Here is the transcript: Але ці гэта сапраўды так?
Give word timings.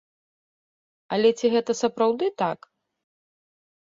Але 1.17 1.29
ці 1.41 1.51
гэта 1.57 1.71
сапраўды 1.81 2.25
так? 2.43 2.59